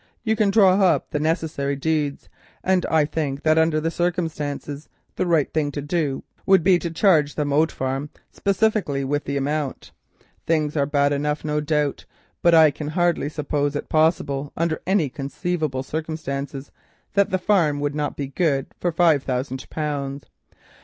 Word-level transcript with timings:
You 0.23 0.35
can 0.35 0.49
draw 0.49 0.81
up 0.81 1.11
the 1.11 1.19
necessary 1.19 1.75
deeds, 1.75 2.27
and 2.63 2.87
I 2.87 3.05
think 3.05 3.43
that 3.43 3.59
under 3.59 3.79
the 3.79 3.91
circumstances 3.91 4.89
the 5.15 5.27
right 5.27 5.53
thing 5.53 5.71
to 5.73 5.81
do 5.83 6.23
would 6.47 6.63
be 6.63 6.79
to 6.79 6.89
charge 6.89 7.35
the 7.35 7.45
Moat 7.45 7.71
Farm 7.71 8.09
specifically 8.31 9.03
with 9.03 9.25
the 9.25 9.37
amount. 9.37 9.91
Things 10.47 10.75
are 10.75 10.87
bad 10.87 11.13
enough, 11.13 11.45
no 11.45 11.59
doubt, 11.61 12.05
but 12.41 12.55
I 12.55 12.71
can 12.71 12.87
hardly 12.87 13.29
suppose 13.29 13.75
it 13.75 13.89
possible 13.89 14.51
under 14.57 14.81
any 14.87 15.07
conceivable 15.07 15.83
circumstances 15.83 16.71
that 17.13 17.29
the 17.29 17.37
farm 17.37 17.79
would 17.79 17.93
not 17.93 18.17
be 18.17 18.25
good 18.25 18.65
for 18.79 18.91
five 18.91 19.21
thousand 19.21 19.69
pounds. 19.69 20.25